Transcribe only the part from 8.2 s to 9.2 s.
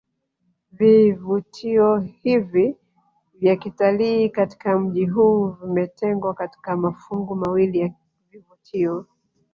vivutio